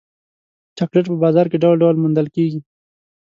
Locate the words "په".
1.09-1.17